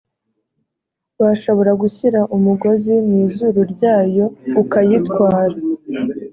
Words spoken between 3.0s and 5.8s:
mu izuru ryayo ukayitwara